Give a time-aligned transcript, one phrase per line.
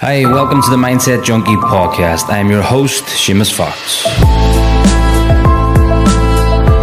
[0.00, 2.28] Hi, welcome to the Mindset Junkie podcast.
[2.28, 4.04] I am your host, Seamus Fox.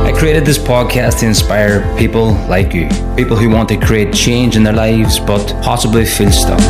[0.04, 2.88] I created this podcast to inspire people like you,
[3.18, 6.62] people who want to create change in their lives but possibly feel stuck.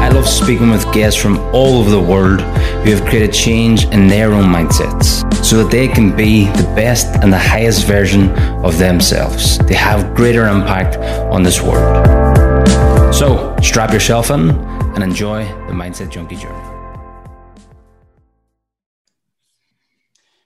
[0.00, 4.08] I love speaking with guests from all over the world who have created change in
[4.08, 8.30] their own mindsets so that they can be the best and the highest version
[8.64, 9.58] of themselves.
[9.58, 10.96] They have greater impact
[11.32, 12.99] on this world.
[13.20, 16.58] So strap yourself in and enjoy the Mindset Junkie journey.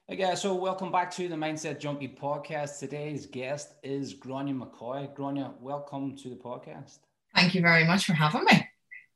[0.09, 2.81] Hey guys, so welcome back to the Mindset Junkie podcast.
[2.81, 5.15] Today's guest is Gráinne McCoy.
[5.15, 6.99] Gráinne, welcome to the podcast.
[7.37, 8.69] Thank you very much for having me.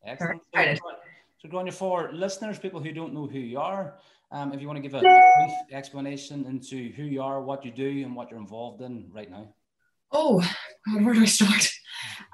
[0.07, 0.41] Excellent.
[0.55, 3.99] So, Gráinne, for listeners, people who don't know who you are,
[4.30, 7.73] um, if you want to give a brief explanation into who you are, what you
[7.73, 9.52] do, and what you're involved in right now.
[10.12, 10.41] Oh,
[10.87, 11.71] God, where do I start?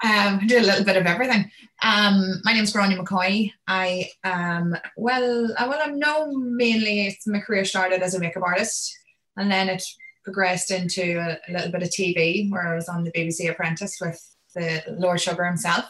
[0.02, 1.50] Um, I do a little bit of everything.
[1.82, 3.50] Um, my is Gráinne McCoy.
[3.66, 7.16] I um, well, I, well, I'm known mainly.
[7.26, 8.94] My career started as a makeup artist,
[9.36, 9.82] and then it
[10.24, 13.98] progressed into a, a, little bit of TV, where I was on the BBC Apprentice
[14.00, 14.20] with
[14.54, 15.86] the Lord Sugar himself.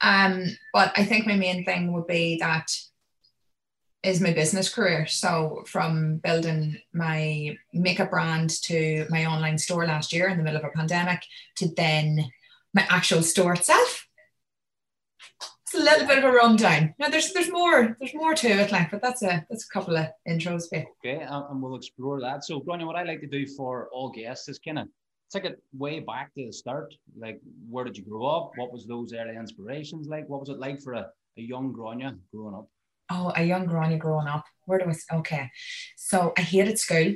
[0.00, 2.66] Um, but I think my main thing would be that
[4.02, 5.06] is my business career.
[5.06, 10.58] So from building my makeup brand to my online store last year in the middle
[10.58, 11.22] of a pandemic
[11.56, 12.30] to then
[12.74, 14.08] my actual store itself.
[15.40, 16.94] It's a little bit of a rundown.
[16.98, 19.96] Now there's there's more there's more to it, like, but that's a that's a couple
[19.96, 20.64] of intros.
[20.72, 22.44] Okay, uh, and we'll explore that.
[22.44, 24.88] So, Gráinne, what I like to do for all guests is kind of
[25.32, 26.92] take it way back to the start.
[27.16, 28.52] Like, where did you grow up?
[28.56, 30.28] What was those early inspirations like?
[30.28, 32.68] What was it like for a, a young Gráinne growing up?
[33.14, 34.44] Oh, a young Gráinne growing up.
[34.64, 35.16] Where do I?
[35.16, 35.50] Okay,
[35.96, 37.14] so I hated school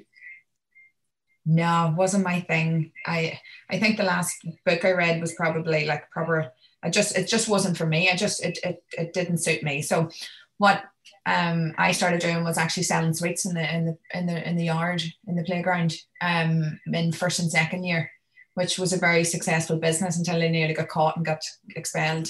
[1.47, 2.93] no, wasn't my thing.
[3.07, 3.39] I
[3.71, 4.37] I think the last
[4.67, 6.53] book I read was probably like proper.
[6.83, 8.11] I just it just wasn't for me.
[8.11, 9.81] I just it it, it didn't suit me.
[9.81, 10.11] So
[10.59, 10.83] what
[11.25, 14.57] um I started doing was actually selling sweets in the in the in the in
[14.57, 18.11] the yard in the playground um in first and second year,
[18.55, 21.45] which was a very successful business until I nearly got caught and got
[21.77, 22.27] expelled.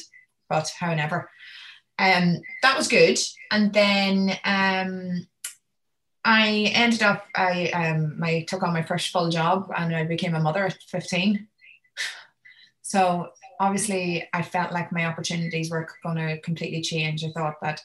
[0.50, 1.30] But however,
[1.98, 3.18] um that was good.
[3.50, 5.26] And then um
[6.24, 10.34] I ended up I um I took on my first full job and I became
[10.34, 11.46] a mother at 15.
[12.82, 17.24] So obviously I felt like my opportunities were going to completely change.
[17.24, 17.80] I thought that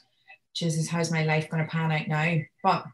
[0.54, 2.38] Jesus, how's my life going to pan out now?
[2.62, 2.84] But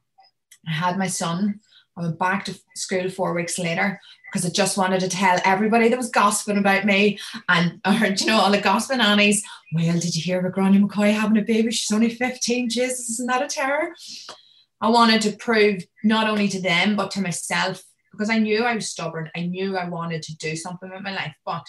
[0.67, 1.61] I had my son.
[1.99, 4.01] I went back to school four weeks later
[4.31, 7.19] because I just wanted to tell everybody that was gossiping about me.
[7.49, 10.83] And I heard, you know, all the gossiping Annies, well, did you hear about Gráinne
[10.83, 11.71] McCoy having a baby?
[11.71, 12.69] She's only 15.
[12.69, 13.95] Jesus, isn't that a terror?
[14.81, 18.75] I wanted to prove not only to them, but to myself, because I knew I
[18.75, 19.31] was stubborn.
[19.37, 21.35] I knew I wanted to do something with my life.
[21.45, 21.67] But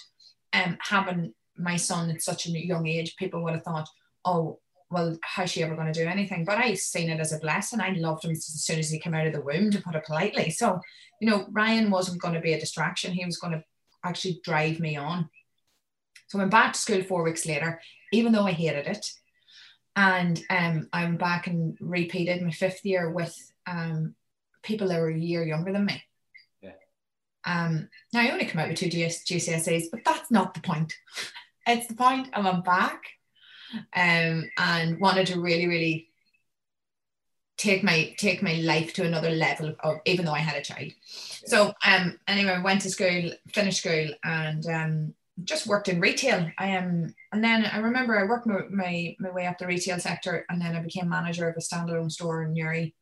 [0.53, 3.89] um, having my son at such a young age, people would have thought,
[4.25, 4.59] oh,
[4.91, 6.45] well, how's she ever going to do anything?
[6.45, 7.79] But I seen it as a blessing.
[7.79, 10.05] I loved him as soon as he came out of the womb, to put it
[10.05, 10.49] politely.
[10.49, 10.79] So,
[11.21, 13.13] you know, Ryan wasn't going to be a distraction.
[13.13, 13.63] He was going to
[14.03, 15.29] actually drive me on.
[16.27, 19.11] So I went back to school four weeks later, even though I hated it
[19.95, 23.35] and um, I'm back and repeated my fifth year with
[23.67, 24.15] um,
[24.63, 26.01] people that were a year younger than me.
[26.61, 26.71] Yeah.
[27.45, 30.93] Um, now I only come out with two GCSEs, but that's not the point.
[31.67, 33.01] it's the point I'm back
[33.95, 36.09] um, and wanted to really, really
[37.57, 40.93] take my take my life to another level of even though I had a child.
[41.45, 45.13] So um anyway, I went to school, finished school and um
[45.43, 46.49] just worked in retail.
[46.57, 49.67] I am, um, and then I remember I worked my, my, my way up the
[49.67, 52.81] retail sector, and then I became manager of a standalone store in Newry.
[52.81, 52.93] And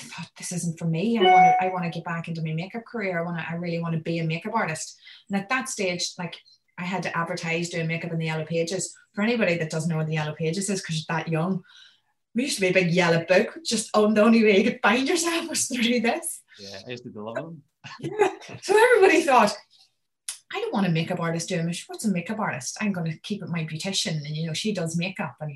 [0.00, 1.18] I thought this isn't for me.
[1.18, 3.18] I want to I want to get back into my makeup career.
[3.18, 5.00] I want to I really want to be a makeup artist.
[5.28, 6.36] And at that stage, like
[6.82, 8.94] I had to advertise doing makeup in the yellow pages.
[9.14, 11.62] For anybody that doesn't know what the yellow pages is, because you're that young,
[12.34, 13.56] we used to be a big yellow book.
[13.64, 16.42] Just oh, the only way you could find yourself was through this.
[16.58, 17.62] Yeah, I used to love them.
[18.00, 18.32] yeah.
[18.62, 19.54] So everybody thought,
[20.52, 21.78] I don't want a makeup artist doing it.
[21.86, 22.78] What's a makeup artist?
[22.80, 25.52] I'm going to keep it my beautician, and you know she does makeup, and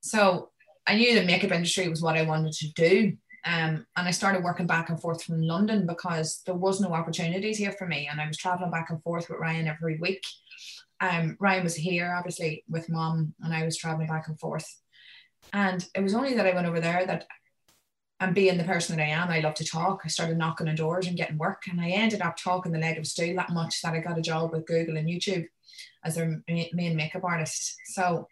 [0.00, 0.50] so
[0.86, 3.16] I knew the makeup industry was what I wanted to do.
[3.46, 7.58] Um, and I started working back and forth from London because there was no opportunities
[7.58, 10.24] here for me, and I was traveling back and forth with Ryan every week.
[11.00, 14.80] Um, Ryan was here, obviously, with mom, and I was traveling back and forth.
[15.52, 17.26] And it was only that I went over there that
[18.20, 20.02] and being the person that I am, I love to talk.
[20.04, 22.96] I started knocking on doors and getting work, and I ended up talking the leg
[22.96, 25.46] of steel that much that I got a job with Google and YouTube
[26.04, 27.76] as their main makeup artist.
[27.86, 28.28] So,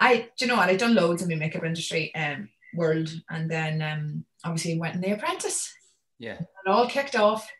[0.00, 3.82] I, you know what, I've done loads in the makeup industry um, world, and then
[3.82, 5.72] um, obviously went in the apprentice.
[6.18, 7.50] Yeah, it all kicked off.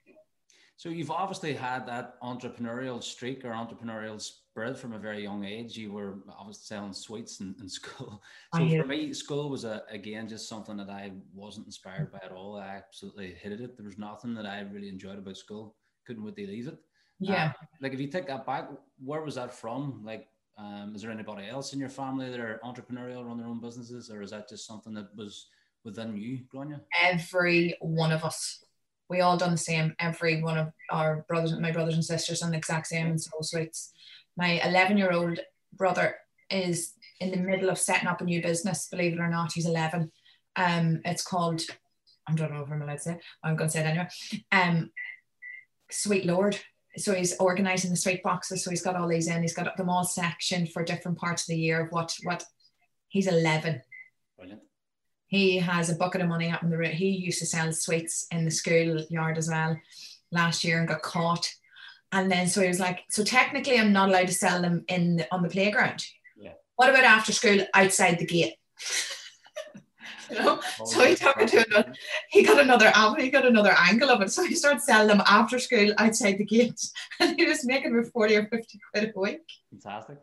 [0.76, 5.76] So you've obviously had that entrepreneurial streak or entrepreneurial bred from a very young age.
[5.76, 8.20] You were obviously selling sweets in, in school.
[8.54, 12.32] So for me, school was a, again just something that I wasn't inspired by at
[12.32, 12.56] all.
[12.56, 13.76] I absolutely hated it.
[13.76, 15.76] There was nothing that I really enjoyed about school.
[16.04, 16.78] Couldn't to leave it.
[17.20, 17.52] Yeah.
[17.60, 18.68] Uh, like if you take that back,
[19.04, 20.02] where was that from?
[20.04, 20.26] Like,
[20.62, 24.10] um, is there anybody else in your family that are entrepreneurial, run their own businesses,
[24.10, 25.48] or is that just something that was
[25.84, 26.80] within you, Gráinne?
[27.02, 28.62] Every one of us.
[29.08, 29.94] We all done the same.
[29.98, 33.42] Every one of our brothers, my brothers and sisters, done the exact same in Soul
[33.42, 33.92] Sweets.
[34.36, 35.40] My 11 year old
[35.72, 36.16] brother
[36.48, 38.88] is in the middle of setting up a new business.
[38.90, 40.12] Believe it or not, he's 11.
[40.56, 41.62] Um, it's called.
[42.28, 43.18] I don't know if I'm allowed to say.
[43.42, 44.08] I'm going to say it anyway.
[44.52, 44.90] Um,
[45.90, 46.58] Sweet Lord
[46.96, 48.64] so he's organizing the sweet boxes.
[48.64, 49.42] So he's got all these in.
[49.42, 52.44] He's got them all sectioned for different parts of the year of what what
[53.08, 53.82] he's 11.
[54.36, 54.62] Brilliant.
[55.26, 56.92] He has a bucket of money up in the room.
[56.92, 59.78] He used to sell sweets in the school yard as well
[60.30, 61.50] last year and got caught.
[62.12, 65.16] And then so he was like, so technically I'm not allowed to sell them in
[65.16, 66.04] the, on the playground.
[66.36, 66.52] Yeah.
[66.76, 68.54] What about after school outside the gate?
[70.30, 70.60] you know.
[70.80, 71.94] Oh, so he took it to another,
[72.30, 74.30] he got another he got another angle of it.
[74.30, 76.80] So he started selling them after school outside the gate,
[77.20, 79.40] and he was making about forty or fifty quid a week.
[79.70, 80.18] Fantastic.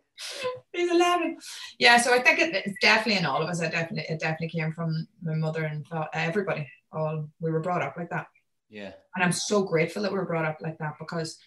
[0.74, 1.38] He's eleven.
[1.78, 3.62] Yeah, so I think it, it's definitely in all of us.
[3.62, 6.68] I definitely it definitely came from my mother and everybody.
[6.92, 8.28] All we were brought up like that.
[8.69, 8.92] Yeah.
[9.16, 11.38] And I'm so grateful that we were brought up like that because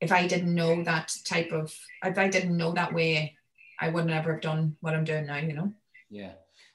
[0.00, 1.74] if I didn't know that type of
[2.04, 3.36] if I didn't know that way,
[3.80, 5.72] I wouldn't ever have done what I'm doing now, you know.
[6.10, 6.32] Yeah.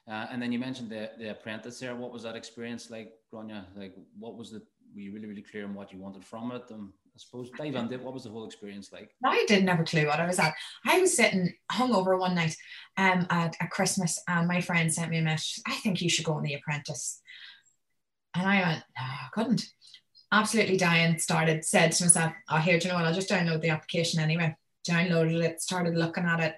[0.09, 1.95] Uh, and then you mentioned the, the apprentice there.
[1.95, 3.63] What was that experience like, Gráinne?
[3.75, 4.61] Like, what was the,
[4.95, 6.63] were you really, really clear on what you wanted from it?
[6.71, 8.01] And I suppose, dive into it.
[8.01, 9.11] What was the whole experience like?
[9.23, 10.56] I didn't have a clue what I was at.
[10.85, 12.56] I was sitting hungover one night
[12.97, 15.61] um, at, at Christmas, and my friend sent me a message.
[15.67, 17.21] I think you should go on The Apprentice.
[18.33, 19.65] And I went, no, I couldn't.
[20.31, 21.19] Absolutely dying.
[21.19, 23.05] Started, said to myself, oh, here, do you know what?
[23.05, 24.55] I'll just download the application anyway.
[24.88, 26.55] Downloaded it, started looking at it,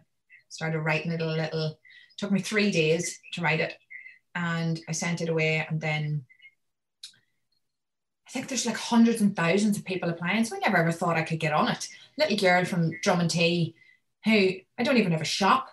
[0.47, 1.79] started writing it a little
[2.21, 3.73] took me three days to write it
[4.35, 6.23] and I sent it away and then
[8.27, 10.45] I think there's like hundreds and thousands of people applying.
[10.45, 11.87] So I never ever thought I could get on it.
[12.17, 13.73] Little girl from Drumintee
[14.23, 15.69] who I don't even have a shop.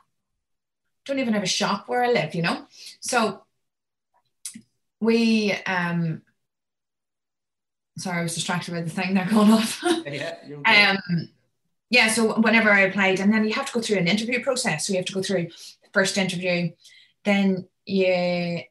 [1.04, 2.66] Don't even have a shop where I live, you know?
[3.00, 3.42] So
[5.00, 6.22] we um
[7.98, 9.82] sorry, I was distracted by the thing they're going off.
[10.06, 10.34] yeah,
[10.96, 11.28] um
[11.90, 14.86] yeah, so whenever I applied, and then you have to go through an interview process.
[14.86, 15.48] So you have to go through
[15.98, 16.70] first interview,
[17.24, 18.62] then you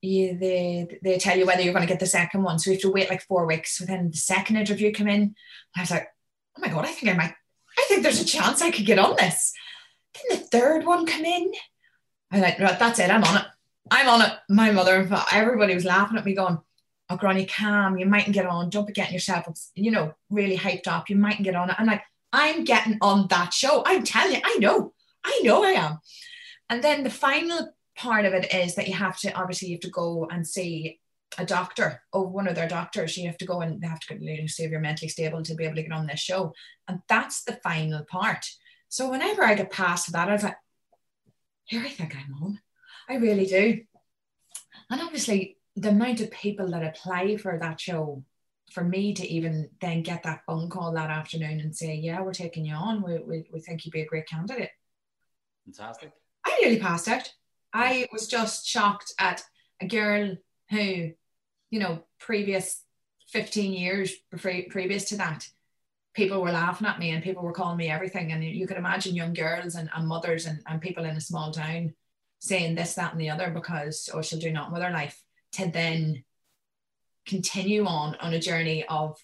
[0.00, 2.58] you they they tell you whether you're going to get the second one.
[2.58, 3.76] So you have to wait like four weeks.
[3.76, 5.34] So then the second interview come in.
[5.76, 6.08] I was like,
[6.56, 7.34] oh my god, I think I might.
[7.78, 9.52] I think there's a chance I could get on this.
[10.14, 11.52] Then the third one come in.
[12.30, 13.10] I like, right, that's it.
[13.10, 13.46] I'm on it.
[13.90, 14.32] I'm on it.
[14.48, 16.58] My mother, and father, everybody was laughing at me, going,
[17.10, 17.98] "Oh, Granny, calm.
[17.98, 18.70] You mightn't get on.
[18.70, 21.10] Don't be getting yourself, you know, really hyped up.
[21.10, 23.82] You mightn't get on it." I'm like, I'm getting on that show.
[23.84, 24.92] I'm telling you, I know,
[25.24, 25.98] I know, I am.
[26.72, 29.82] And then the final part of it is that you have to obviously you have
[29.82, 31.00] to go and see
[31.36, 33.14] a doctor or one of their doctors.
[33.18, 35.42] You have to go and they have to you know, see if you're mentally stable
[35.42, 36.54] to be able to get on this show.
[36.88, 38.46] And that's the final part.
[38.88, 40.56] So whenever I get past that, I was like,
[41.64, 42.58] here I think I'm on.
[43.06, 43.82] I really do.
[44.88, 48.24] And obviously the amount of people that apply for that show,
[48.72, 52.32] for me to even then get that phone call that afternoon and say, yeah, we're
[52.32, 53.02] taking you on.
[53.02, 54.70] We, we, we think you'd be a great candidate.
[55.66, 56.12] Fantastic.
[56.62, 57.32] I nearly passed out.
[57.72, 59.42] I was just shocked at
[59.80, 60.36] a girl
[60.70, 61.12] who,
[61.70, 62.82] you know, previous
[63.28, 65.48] 15 years previous to that,
[66.14, 68.30] people were laughing at me and people were calling me everything.
[68.30, 71.50] And you could imagine young girls and, and mothers and, and people in a small
[71.50, 71.94] town
[72.38, 75.70] saying this, that, and the other because, oh, she'll do nothing with her life to
[75.70, 76.22] then
[77.26, 79.16] continue on on a journey of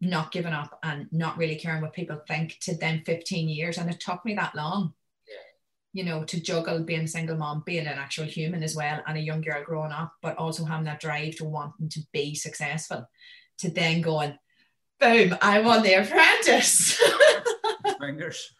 [0.00, 3.76] not giving up and not really caring what people think to then 15 years.
[3.76, 4.94] And it took me that long
[5.92, 9.18] you know, to juggle being a single mom, being an actual human as well, and
[9.18, 13.08] a young girl growing up, but also having that drive to wanting to be successful,
[13.58, 14.38] to then going,
[15.00, 17.00] boom, I'm on the apprentice.
[18.00, 18.54] Fingers.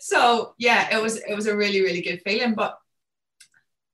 [0.00, 2.54] so yeah, it was it was a really, really good feeling.
[2.54, 2.78] But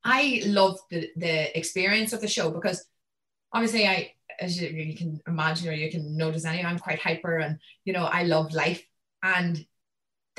[0.05, 2.87] I loved the, the experience of the show because
[3.53, 7.39] obviously I as you, you can imagine or you can notice anyway, I'm quite hyper
[7.39, 8.85] and you know, I love life.
[9.23, 9.65] And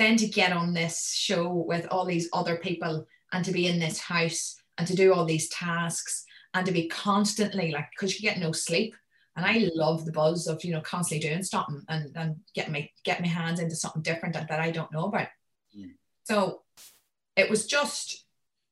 [0.00, 3.78] then to get on this show with all these other people and to be in
[3.78, 8.28] this house and to do all these tasks and to be constantly like because you
[8.28, 8.94] get no sleep
[9.36, 12.88] and I love the buzz of you know constantly doing something and and get my
[13.04, 15.28] get my hands into something different that, that I don't know about.
[15.76, 15.92] Mm.
[16.24, 16.62] So
[17.36, 18.24] it was just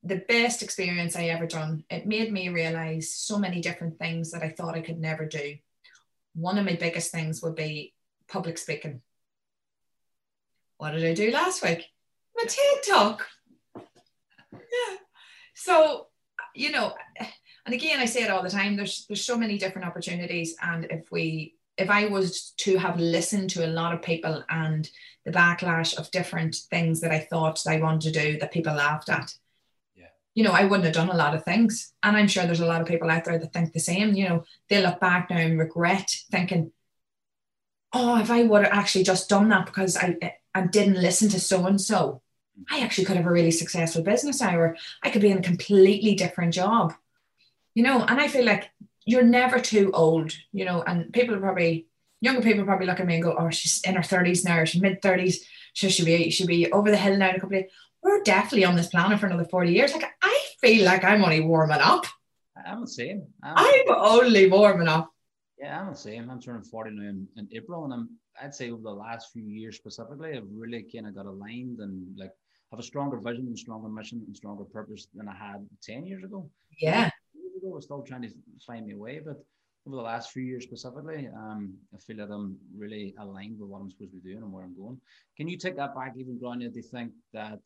[0.02, 1.84] the best experience I ever done.
[1.90, 5.56] It made me realize so many different things that I thought I could never do.
[6.34, 7.94] One of my biggest things would be
[8.28, 9.02] public speaking
[10.78, 11.84] what did I do last week?
[12.36, 13.26] My TED talk.
[13.76, 14.96] Yeah.
[15.54, 16.06] So,
[16.54, 16.94] you know,
[17.66, 18.76] and again, I say it all the time.
[18.76, 23.50] There's there's so many different opportunities, and if we if I was to have listened
[23.50, 24.88] to a lot of people and
[25.24, 29.08] the backlash of different things that I thought I wanted to do that people laughed
[29.08, 29.32] at,
[29.94, 30.06] yeah.
[30.34, 31.92] you know, I wouldn't have done a lot of things.
[32.02, 34.14] And I'm sure there's a lot of people out there that think the same.
[34.14, 36.72] You know, they look back now and regret thinking,
[37.92, 40.16] oh, if I would have actually just done that because I
[40.54, 42.22] I didn't listen to so and so,
[42.70, 46.14] I actually could have a really successful business or I could be in a completely
[46.14, 46.94] different job.
[47.74, 48.70] You know, and I feel like
[49.04, 51.86] you're never too old, you know, and people are probably
[52.20, 54.66] younger people probably look at me and go, Oh, she's in her 30s now, or
[54.66, 55.36] she's mid 30s,
[55.72, 57.64] she should be she should be over the hill now in a couple of
[58.02, 59.92] We're definitely on this planet for another 40 years.
[59.92, 62.06] Like I feel like I'm only warming up.
[62.66, 63.28] I'm the same.
[63.42, 65.12] I'm, I'm only warming up.
[65.60, 66.30] Yeah, I'm the same.
[66.30, 68.08] I'm turning 40 now in, in April, and I'm
[68.40, 72.16] I'd say over the last few years specifically, I've really kind of got aligned and
[72.16, 72.32] like
[72.70, 76.22] have a stronger vision and stronger mission and stronger purpose than I had 10 years
[76.24, 76.48] ago.
[76.80, 77.10] Yeah.
[77.34, 78.30] Years ago, I was still trying to
[78.66, 79.42] find my way, but
[79.86, 83.80] over the last few years specifically, um, I feel that I'm really aligned with what
[83.80, 85.00] I'm supposed to be doing and where I'm going.
[85.36, 87.58] Can you take that back even, Gráinne, do you think that,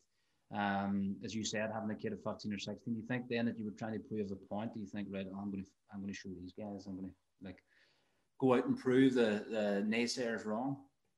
[0.55, 3.45] um, as you said, having a kid of 15 or 16, do you think then
[3.45, 4.73] that you were trying to prove the point?
[4.73, 7.09] Do you think, right, I'm going to, I'm going to show these guys, I'm going
[7.09, 7.57] to like
[8.43, 10.77] go out and prove the, the naysayers wrong?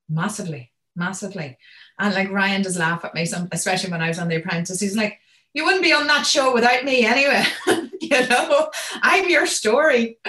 [0.10, 1.58] Massively, massively.
[2.00, 4.80] And like Ryan does laugh at me, some, especially when I was on The Apprentice.
[4.80, 5.20] He's like,
[5.54, 7.44] you wouldn't be on that show without me anyway.
[8.02, 8.70] you know,
[9.02, 10.20] I'm your story.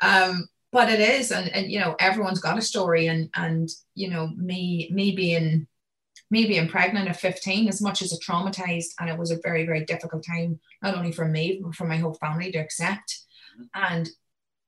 [0.00, 4.08] Um, but it is, and, and you know, everyone's got a story, and and you
[4.08, 5.66] know, me me being
[6.30, 9.66] me being pregnant at 15, as much as it traumatized, and it was a very
[9.66, 13.18] very difficult time, not only for me but for my whole family to accept.
[13.74, 14.08] And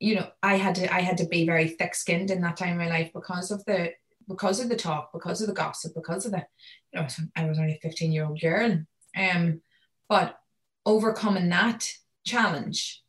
[0.01, 2.73] you know, I had to I had to be very thick skinned in that time
[2.73, 3.93] of my life because of the
[4.29, 6.45] because of the talk, because of the gossip, because of the
[6.93, 8.85] you know I was only a 15 year old girl.
[9.17, 9.61] Um,
[10.09, 10.39] but
[10.85, 11.89] overcoming that
[12.25, 13.03] challenge,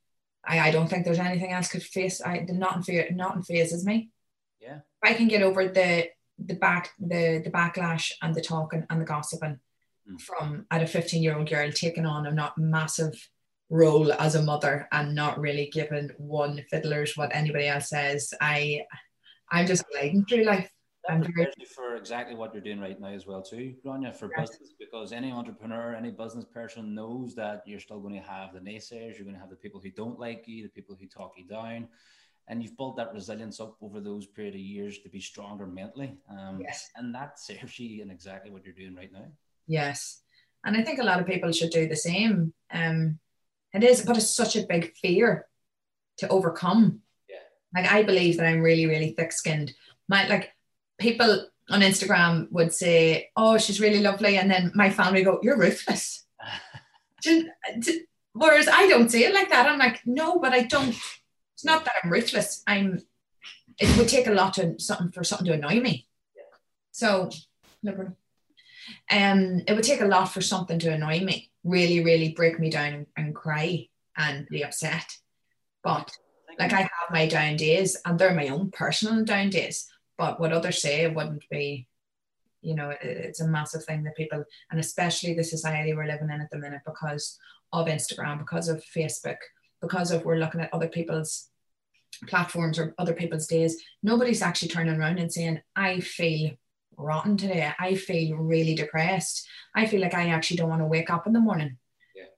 [0.46, 2.22] I, I don't think there's anything else could face.
[2.24, 4.10] I did not in fear, not in phases me.
[4.62, 4.78] Yeah.
[4.78, 9.02] If I can get over the the back the the backlash and the talking and
[9.02, 9.60] the gossiping
[10.10, 10.22] mm.
[10.22, 13.30] from at a 15 year old girl taking on a not massive
[13.70, 18.34] role as a mother and not really giving one fiddlers what anybody else says.
[18.42, 18.82] I
[19.52, 20.70] I'm just gliding through life.
[21.08, 24.50] I'm very for exactly what you're doing right now as well too, Gráinne, for yes.
[24.50, 28.60] business because any entrepreneur, any business person knows that you're still going to have the
[28.60, 31.34] naysayers, you're going to have the people who don't like you, the people who talk
[31.38, 31.88] you down.
[32.48, 36.16] And you've built that resilience up over those period of years to be stronger mentally.
[36.30, 36.90] Um, yes.
[36.96, 39.26] And that serves you in exactly what you're doing right now.
[39.68, 40.22] Yes.
[40.64, 42.54] And I think a lot of people should do the same.
[42.72, 43.20] Um,
[43.76, 45.48] it is, but it's such a big fear
[46.18, 47.02] to overcome.
[47.30, 47.38] Yeah.
[47.74, 49.74] Like I believe that I'm really, really thick skinned.
[50.08, 50.52] My like
[50.98, 55.58] people on Instagram would say, "Oh, she's really lovely," and then my family go, "You're
[55.58, 56.26] ruthless."
[58.34, 59.68] Whereas I don't see it like that.
[59.68, 60.90] I'm like, no, but I don't.
[61.54, 62.64] It's not that I'm ruthless.
[62.68, 63.02] I'm.
[63.80, 66.08] It would take a lot to something for something to annoy me.
[66.36, 66.44] Yeah.
[66.92, 67.30] So,
[69.12, 71.50] um, it would take a lot for something to annoy me.
[71.66, 75.18] Really, really break me down and, cry and be upset.
[75.84, 76.10] But
[76.58, 80.54] like I have my down days, and they're my own personal down days but what
[80.54, 81.88] others say wouldn't be
[82.62, 86.42] you know it's a massive thing that people and especially the society we're living in
[86.42, 87.38] at the minute because
[87.74, 89.38] of instagram because of facebook
[89.82, 91.50] because of we're looking at other people's
[92.28, 96.52] platforms or other people's days nobody's actually turning around and saying i feel
[96.98, 101.10] rotten today i feel really depressed i feel like i actually don't want to wake
[101.10, 101.78] up in the morning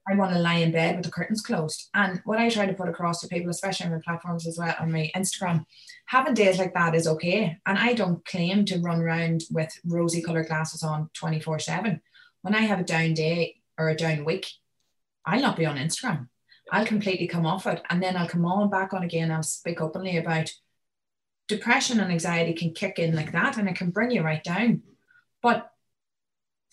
[0.09, 1.89] I want to lie in bed with the curtains closed.
[1.93, 4.73] And what I try to put across to people, especially on my platforms as well,
[4.79, 5.65] on my Instagram,
[6.05, 7.57] having days like that is okay.
[7.65, 12.01] And I don't claim to run around with rosy colored glasses on 24 7.
[12.41, 14.47] When I have a down day or a down week,
[15.25, 16.29] I'll not be on Instagram.
[16.71, 17.81] I'll completely come off it.
[17.89, 19.31] And then I'll come on back on again.
[19.31, 20.49] I'll speak openly about
[21.47, 24.81] depression and anxiety can kick in like that and it can bring you right down.
[25.41, 25.71] But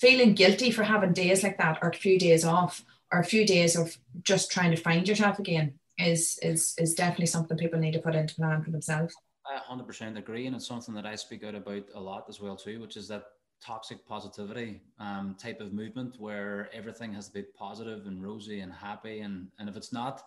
[0.00, 3.46] feeling guilty for having days like that or a few days off or a few
[3.46, 7.92] days of just trying to find yourself again is is is definitely something people need
[7.92, 9.14] to put into plan for themselves.
[9.46, 12.56] I 100% agree, and it's something that I speak out about a lot as well
[12.56, 13.24] too, which is that
[13.62, 18.72] toxic positivity um, type of movement where everything has to be positive and rosy and
[18.72, 20.22] happy, and and if it's not,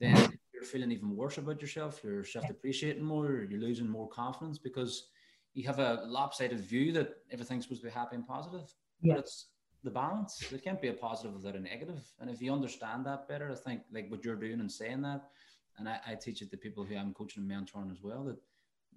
[0.00, 2.00] then you're feeling even worse about yourself.
[2.02, 3.46] You're self-depreciating more.
[3.48, 5.08] You're losing more confidence because
[5.52, 8.74] you have a lopsided view that everything's supposed to be happy and positive.
[9.02, 9.14] Yeah.
[9.14, 9.48] But it's
[9.84, 10.38] the balance.
[10.50, 12.02] There can't be a positive without a negative.
[12.20, 15.28] And if you understand that better, I think like what you're doing and saying that,
[15.76, 18.38] and I, I teach it to people who I'm coaching and mentoring as well, that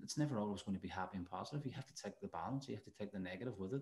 [0.02, 1.66] it's never always going to be happy and positive.
[1.66, 2.70] You have to take the balance.
[2.70, 3.82] You have to take the negative with it.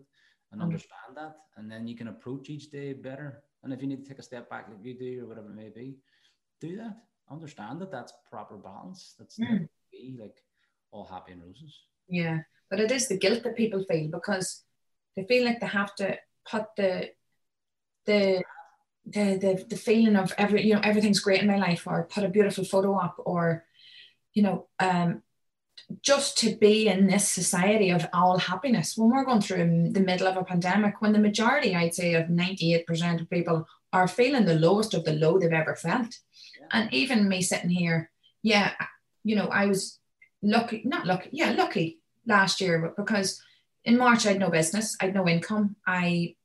[0.52, 0.68] and mm-hmm.
[0.68, 3.44] understand that, and then you can approach each day better.
[3.64, 5.56] And if you need to take a step back, like you do, or whatever it
[5.56, 5.98] may be,
[6.62, 6.98] do that.
[7.30, 9.16] Understand that that's proper balance.
[9.18, 9.68] That's mm.
[9.92, 10.38] be like
[10.92, 11.82] all happy and roses.
[12.08, 14.64] Yeah, but it is the guilt that people feel because
[15.16, 16.18] they feel like they have to
[16.50, 17.10] put the
[18.06, 18.44] the
[19.06, 22.24] the the, the feeling of every you know everything's great in my life or put
[22.24, 23.66] a beautiful photo up or
[24.34, 25.22] you know um
[26.02, 30.28] just to be in this society of all happiness when we're going through the middle
[30.28, 34.56] of a pandemic when the majority i'd say of 98% of people are feeling the
[34.56, 36.20] lowest of the low they've ever felt.
[36.72, 38.10] And even me sitting here
[38.44, 38.74] yeah
[39.24, 40.00] you know i was
[40.42, 43.42] lucky not lucky yeah lucky last year because
[43.84, 45.76] in march i had no business i had no income.
[45.86, 46.36] I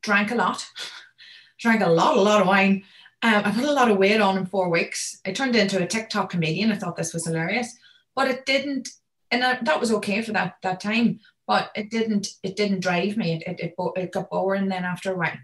[0.00, 0.66] drank a lot
[1.60, 2.84] drank a lot a lot of wine.
[3.22, 5.20] Um, i put a lot of weight on in four weeks.
[5.24, 6.72] I turned into a tiktok comedian.
[6.72, 7.76] I thought this was hilarious
[8.14, 8.88] but it didn't
[9.30, 13.34] and that was okay for that that time but it didn't it didn't drive me.
[13.34, 15.38] It, it, it, it got boring then after a while.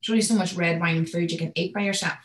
[0.00, 2.18] There's only so much red wine and food you can eat by yourself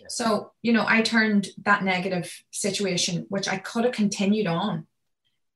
[0.00, 0.06] yeah.
[0.08, 4.86] so you know i turned that negative situation which i could have continued on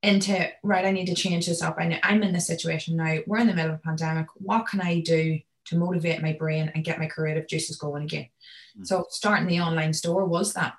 [0.02, 3.38] into right i need to change this up I, i'm in this situation now we're
[3.38, 6.84] in the middle of a pandemic what can i do to motivate my brain and
[6.84, 8.28] get my creative juices going again
[8.76, 8.84] mm-hmm.
[8.84, 10.74] so starting the online store was that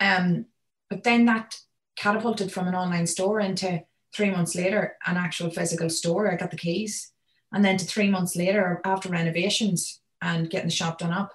[0.00, 0.46] um
[0.88, 1.58] but then that
[1.96, 3.82] catapulted from an online store into
[4.14, 6.30] three months later an actual physical store.
[6.30, 7.12] I got the keys.
[7.52, 11.32] And then to three months later, after renovations and getting the shop done up,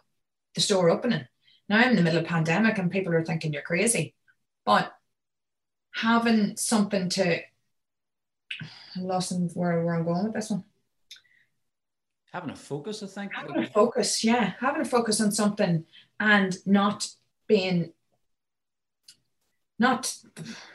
[0.55, 1.25] the store opening.
[1.69, 4.15] Now I'm in the middle of a pandemic and people are thinking you're crazy.
[4.65, 4.93] But
[5.91, 7.41] having something to
[8.97, 10.63] I lost where, where I'm going with this one.
[12.31, 13.33] Having a focus, I think.
[13.33, 14.53] Having a focus, yeah.
[14.59, 15.86] Having a focus on something
[16.19, 17.09] and not
[17.47, 17.93] being
[19.79, 20.13] not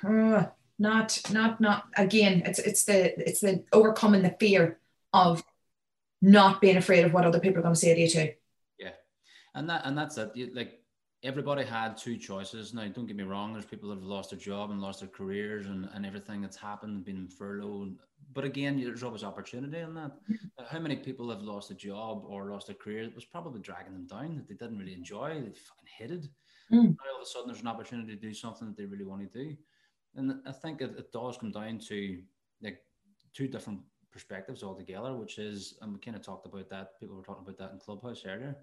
[0.05, 0.45] uh,
[0.79, 4.79] not not not again it's it's the it's the overcoming the fear
[5.13, 5.43] of
[6.21, 8.33] not being afraid of what other people are going to say to you too
[8.79, 8.91] yeah
[9.55, 10.81] and that and that's it like
[11.23, 12.75] everybody had two choices.
[12.75, 15.09] Now don't get me wrong there's people that have lost their job and lost their
[15.09, 17.97] careers and, and everything that's happened and been furloughed.
[18.33, 20.13] But again there's always opportunity in that.
[20.69, 23.93] How many people have lost a job or lost a career it was probably dragging
[23.93, 26.29] them down that they didn't really enjoy they fucking hated?
[26.73, 26.89] Mm.
[26.89, 29.31] Now all of a sudden there's an opportunity to do something that they really want
[29.31, 29.57] to do.
[30.15, 32.19] And I think it, it does come down to
[32.63, 32.81] like
[33.33, 33.81] two different
[34.13, 37.59] perspectives altogether, which is, and we kind of talked about that, people were talking about
[37.59, 38.57] that in Clubhouse earlier,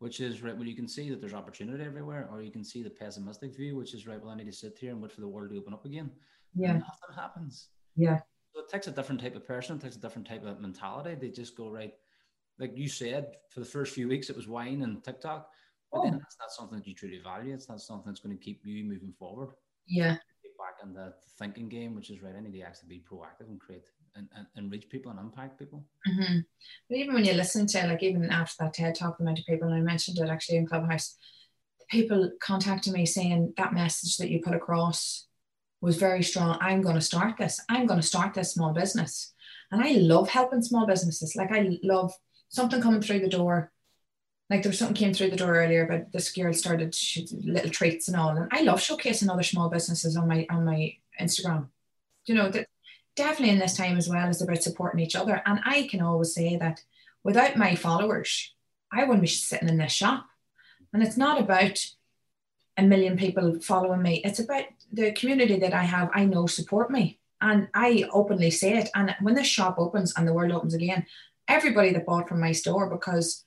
[0.00, 2.82] which is right, well, you can see that there's opportunity everywhere, or you can see
[2.82, 5.20] the pessimistic view, which is right, well, I need to sit here and wait for
[5.20, 6.10] the world to open up again.
[6.54, 6.70] Yeah.
[6.70, 7.68] And nothing happens.
[7.96, 8.18] Yeah.
[8.54, 11.14] So it takes a different type of person, it takes a different type of mentality.
[11.14, 11.92] They just go, right,
[12.58, 15.50] like you said, for the first few weeks, it was wine and TikTok.
[15.92, 16.04] But oh.
[16.04, 17.52] then that's not something that you truly value.
[17.52, 19.50] It's not something that's going to keep you moving forward.
[19.86, 20.12] Yeah.
[20.42, 22.34] Get back in the thinking game, which is right.
[22.34, 25.84] I need to actually be proactive and create and, and, reach people and impact people.
[26.08, 26.38] Mm-hmm.
[26.88, 29.46] But even when you listen to, like, even after that TED talk, the amount of
[29.46, 31.16] people, and I mentioned it actually in Clubhouse,
[31.78, 35.26] the people contacted me saying that message that you put across
[35.80, 36.58] was very strong.
[36.60, 37.60] I'm going to start this.
[37.68, 39.32] I'm going to start this small business.
[39.70, 41.36] And I love helping small businesses.
[41.36, 42.12] Like, I love
[42.48, 43.72] something coming through the door
[44.50, 46.94] like there was something came through the door earlier but this girl started
[47.44, 50.96] little treats and all and I love showcasing other small businesses on my on my
[51.20, 51.68] Instagram
[52.26, 52.66] you know that
[53.20, 55.42] definitely in this time as well is about supporting each other.
[55.44, 56.82] And I can always say that
[57.22, 58.54] without my followers
[58.92, 60.26] I wouldn't be sitting in this shop.
[60.92, 61.78] And it's not about
[62.76, 64.22] a million people following me.
[64.24, 66.10] It's about the community that I have.
[66.14, 67.20] I know support me.
[67.40, 68.88] And I openly say it.
[68.94, 71.06] And when this shop opens and the world opens again
[71.46, 73.44] everybody that bought from my store because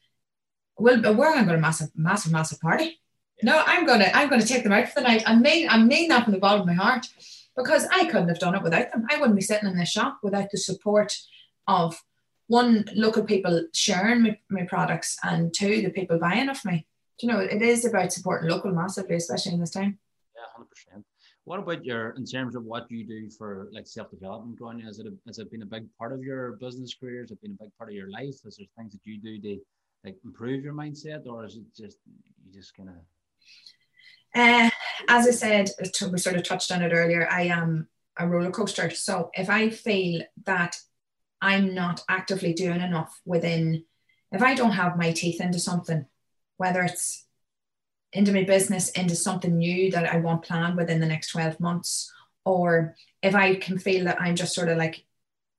[0.77, 2.99] well, we're going to go to massive, massive, massive party.
[3.41, 5.23] No, I'm gonna, I'm gonna take them out for the night.
[5.25, 7.07] I mean, I mean that from the bottom of my heart
[7.55, 9.05] because I couldn't have done it without them.
[9.09, 11.13] I wouldn't be sitting in this shop without the support
[11.67, 12.01] of
[12.47, 16.85] one local people sharing my, my products and two the people buying off me.
[17.19, 19.99] Do you know, it is about supporting local massively, especially in this time.
[20.35, 21.05] Yeah, hundred percent.
[21.45, 24.83] What about your in terms of what you do for like self development, Gráinne?
[24.83, 27.21] Has it has it been a big part of your business career?
[27.21, 28.35] Has it been a big part of your life?
[28.45, 29.61] Is there things that you do to
[30.03, 31.97] like improve your mindset, or is it just
[32.45, 32.95] you just kind of?
[34.35, 34.69] Uh,
[35.07, 35.69] as I said,
[36.11, 37.27] we sort of touched on it earlier.
[37.29, 38.89] I am a roller coaster.
[38.89, 40.77] So if I feel that
[41.41, 43.85] I'm not actively doing enough within,
[44.31, 46.05] if I don't have my teeth into something,
[46.57, 47.25] whether it's
[48.11, 52.11] into my business, into something new that I want planned within the next 12 months,
[52.45, 55.05] or if I can feel that I'm just sort of like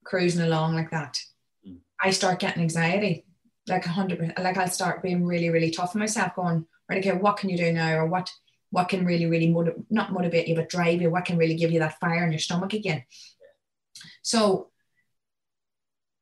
[0.03, 1.19] cruising along like that,
[1.67, 1.77] mm.
[2.01, 3.25] I start getting anxiety
[3.67, 6.99] like a hundred percent like I'll start being really, really tough on myself, going, right,
[6.99, 7.97] okay, what can you do now?
[7.97, 8.31] Or what
[8.75, 11.71] what can really, really motivate not motivate you, but drive you, what can really give
[11.71, 13.03] you that fire in your stomach again.
[14.21, 14.69] So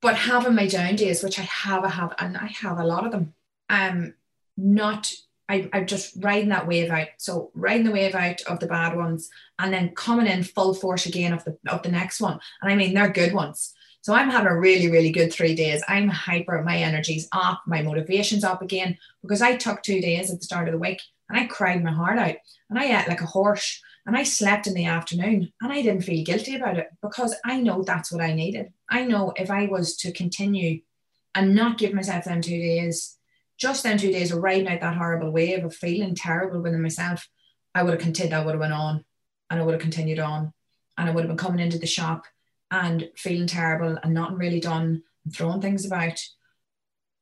[0.03, 3.05] but having my down days, which I have, I have, and I have a lot
[3.05, 3.33] of them,
[3.69, 4.13] um,
[4.57, 5.09] not
[5.47, 7.07] I, I'm just riding that wave out.
[7.17, 11.05] So riding the wave out of the bad ones and then coming in full force
[11.05, 12.39] again of the of the next one.
[12.61, 13.73] And I mean they're good ones.
[14.01, 15.81] So I'm having a really, really good three days.
[15.87, 20.39] I'm hyper, my energy's up, my motivation's up again because I took two days at
[20.39, 21.01] the start of the week
[21.33, 22.35] and I cried my heart out
[22.69, 26.03] and I ate like a horse and I slept in the afternoon and I didn't
[26.03, 28.71] feel guilty about it because I know that's what I needed.
[28.87, 30.81] I know if I was to continue
[31.33, 33.17] and not give myself them two days,
[33.57, 37.27] just them two days of riding out that horrible wave of feeling terrible within myself,
[37.73, 39.03] I would have continued, I would have went on
[39.49, 40.53] and I would have continued on
[40.99, 42.25] and I would have been coming into the shop
[42.69, 46.19] and feeling terrible and not really done and throwing things about,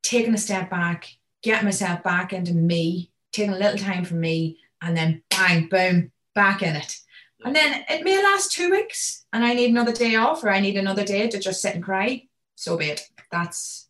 [0.04, 1.08] taking a step back,
[1.42, 6.12] getting myself back into me, taking a little time for me, and then bang, boom,
[6.34, 6.98] back in it.
[7.44, 10.60] And then it may last two weeks and I need another day off or I
[10.60, 12.28] need another day to just sit and cry.
[12.56, 13.08] So be it.
[13.32, 13.90] That's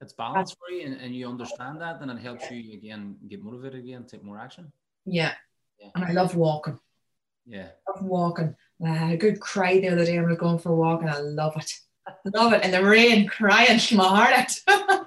[0.00, 3.42] it's balance for you and, and you understand that and it helps you again get
[3.42, 4.72] motivated again, take more action.
[5.04, 5.32] Yeah.
[5.78, 5.88] yeah.
[5.94, 6.78] And I love walking.
[7.46, 7.68] Yeah.
[7.86, 8.56] I love walking.
[8.84, 10.18] I had a good cry the other day.
[10.18, 11.72] I was going for a walk and I love it.
[12.06, 12.64] I love it.
[12.64, 14.32] In the rain, crying my heart
[14.68, 15.06] out.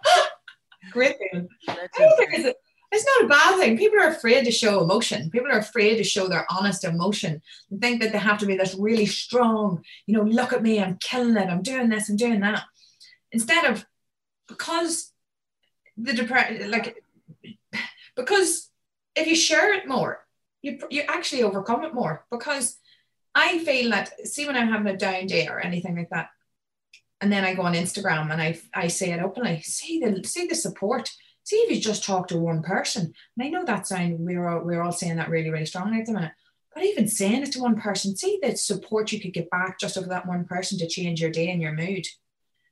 [0.91, 2.53] Great feeling.
[2.91, 3.77] It's not a bad thing.
[3.77, 5.29] People are afraid to show emotion.
[5.29, 8.57] People are afraid to show their honest emotion and think that they have to be
[8.57, 12.15] this really strong, you know, look at me, I'm killing it, I'm doing this, I'm
[12.15, 12.63] doing that.
[13.31, 13.85] Instead of
[14.47, 15.11] because
[15.97, 17.03] the depression, like,
[18.15, 18.69] because
[19.15, 20.25] if you share it more,
[20.61, 22.79] you, you actually overcome it more because
[23.35, 26.29] I feel that see when I'm having a down day or anything like that,
[27.21, 30.47] and then I go on Instagram and I I say it openly, see the see
[30.47, 31.11] the support.
[31.49, 33.11] See if you just talk to one person.
[33.35, 36.05] And I know that sound we're all, we're all saying that really, really strongly at
[36.05, 36.33] the minute.
[36.75, 39.97] But even saying it to one person, see the support you could get back just
[39.97, 42.05] over that one person to change your day and your mood.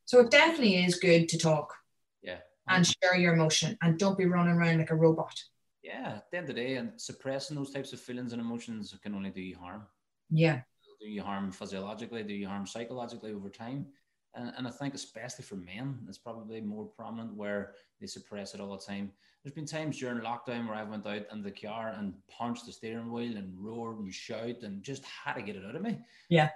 [0.05, 1.73] So it definitely is good to talk.
[2.21, 2.37] Yeah.
[2.67, 5.33] And share your emotion and don't be running around like a robot.
[5.81, 8.95] Yeah, at the end of the day, and suppressing those types of feelings and emotions
[9.01, 9.87] can only do you harm.
[10.29, 10.61] Yeah.
[11.01, 12.21] Do you harm physiologically?
[12.21, 13.87] Do you harm psychologically over time?
[14.35, 18.61] And, and I think especially for men, it's probably more prominent where they suppress it
[18.61, 19.11] all the time.
[19.43, 22.71] There's been times during lockdown where I went out in the car and punched the
[22.71, 25.99] steering wheel and roared and shout and just had to get it out of me.
[26.29, 26.49] Yeah.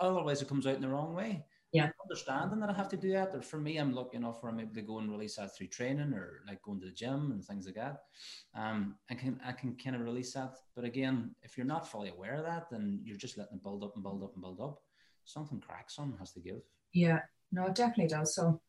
[0.00, 1.44] Otherwise, it comes out in the wrong way
[1.74, 1.90] yeah.
[2.04, 3.34] understanding that I have to do that.
[3.34, 5.66] Or for me, I'm lucky enough where I'm able to go and release that through
[5.66, 8.02] training or like going to the gym and things like that.
[8.54, 10.54] Um, I can I can kind of release that.
[10.76, 13.82] But again, if you're not fully aware of that, then you're just letting it build
[13.82, 14.82] up and build up and build up.
[15.24, 16.60] Something cracks on has to give.
[16.92, 17.20] Yeah,
[17.52, 18.34] no, it definitely does.
[18.34, 18.60] So,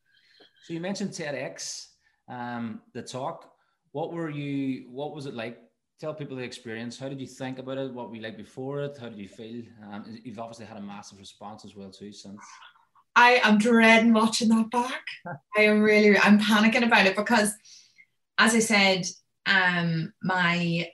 [0.64, 1.88] so you mentioned TEDx,
[2.28, 3.52] um, the talk.
[3.92, 4.88] What were you?
[4.90, 5.58] What was it like?
[6.00, 6.98] Tell people the experience.
[6.98, 7.92] How did you think about it?
[7.92, 8.98] What were you like before it?
[9.00, 9.62] How did you feel?
[9.90, 12.40] Um, you've obviously had a massive response as well too since.
[13.14, 15.04] I am dreading watching that back.
[15.56, 17.54] I am really, I'm panicking about it because,
[18.36, 19.06] as I said,
[19.46, 20.90] um, my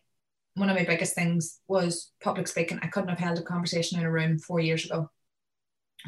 [0.55, 2.79] one of my biggest things was public speaking.
[2.83, 5.11] I couldn't have held a conversation in a room four years ago.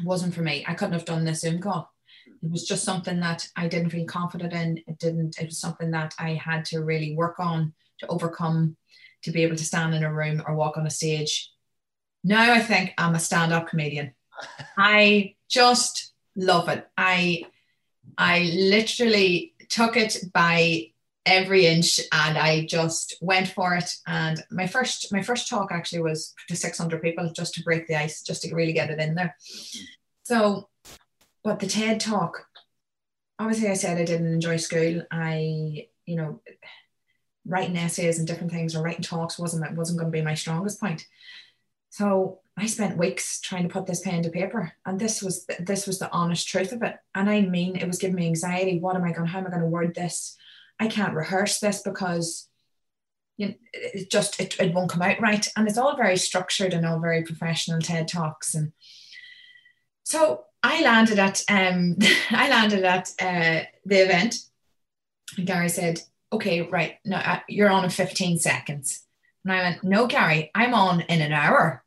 [0.03, 0.65] Wasn't for me.
[0.67, 1.91] I couldn't have done this Zoom call.
[2.43, 4.77] It was just something that I didn't feel confident in.
[4.87, 5.39] It didn't.
[5.39, 8.77] It was something that I had to really work on to overcome,
[9.23, 11.51] to be able to stand in a room or walk on a stage.
[12.23, 14.13] Now I think I'm a stand-up comedian.
[14.77, 16.87] I just love it.
[16.97, 17.45] I
[18.17, 20.91] I literally took it by
[21.25, 23.91] every inch and I just went for it.
[24.05, 27.95] And my first my first talk actually was to 600 people just to break the
[27.95, 29.35] ice, just to really get it in there.
[30.23, 30.69] So,
[31.43, 32.45] but the TED talk,
[33.39, 35.03] obviously, I said I didn't enjoy school.
[35.11, 36.41] I, you know,
[37.45, 40.79] writing essays and different things or writing talks wasn't wasn't going to be my strongest
[40.79, 41.05] point.
[41.89, 45.87] So I spent weeks trying to put this pen to paper, and this was this
[45.87, 46.97] was the honest truth of it.
[47.15, 48.79] And I mean, it was giving me anxiety.
[48.79, 49.27] What am I going?
[49.27, 50.37] How am I going to word this?
[50.79, 52.47] I can't rehearse this because
[53.37, 55.47] you know, it just it, it won't come out right.
[55.55, 58.55] And it's all very structured and all very professional TED talks.
[58.55, 58.71] And
[60.03, 61.97] so I landed at um
[62.31, 64.37] I landed at uh, the event,
[65.37, 69.03] and Gary said, "Okay, right now uh, you're on in 15 seconds."
[69.43, 71.83] And I went, "No, Gary, I'm on in an hour."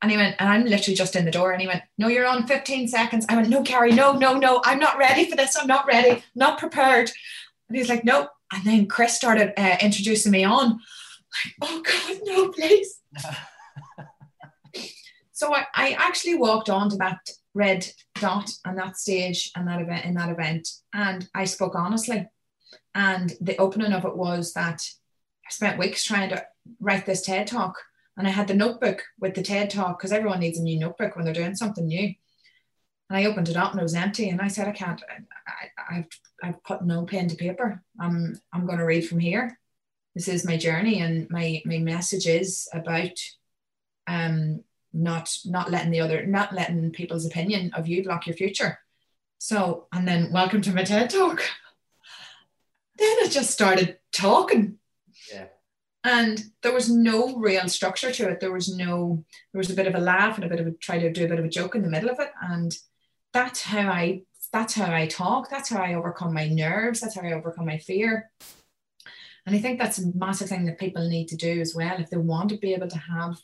[0.00, 1.50] And he went, and I'm literally just in the door.
[1.50, 3.26] And he went, No, you're on 15 seconds.
[3.28, 5.56] I went, No, Gary, no, no, no, I'm not ready for this.
[5.56, 7.10] I'm not ready, not prepared.
[7.68, 8.28] And he's like, No.
[8.52, 10.70] And then Chris started uh, introducing me on.
[10.70, 13.00] Like, oh God, no, please.
[15.32, 17.18] so I, I actually walked on to that
[17.54, 20.68] red dot and that stage and that event in that event.
[20.94, 22.26] And I spoke honestly.
[22.94, 24.82] And the opening of it was that
[25.46, 26.44] I spent weeks trying to
[26.80, 27.78] write this TED talk
[28.16, 31.14] and I had the notebook with the TED talk because everyone needs a new notebook
[31.14, 32.14] when they're doing something new.
[33.08, 34.28] And I opened it up and it was empty.
[34.28, 35.02] And I said, I can't,
[35.90, 36.06] I, have
[36.42, 37.82] I've put no pen to paper.
[37.98, 39.58] I'm, I'm going to read from here.
[40.14, 41.00] This is my journey.
[41.00, 43.18] And my, my message is about
[44.06, 48.78] um, not, not letting the other, not letting people's opinion of you block your future.
[49.38, 51.38] So, and then welcome to my TED talk.
[52.98, 54.78] then I just started talking.
[55.32, 55.46] Yeah.
[56.04, 58.40] And there was no real structure to it.
[58.40, 60.72] There was no, there was a bit of a laugh and a bit of a
[60.72, 62.30] try to do a bit of a joke in the middle of it.
[62.40, 62.76] And
[63.32, 65.50] that's how I that's how I talk.
[65.50, 67.00] That's how I overcome my nerves.
[67.00, 68.30] That's how I overcome my fear.
[69.46, 71.98] And I think that's a massive thing that people need to do as well.
[71.98, 73.38] If they want to be able to have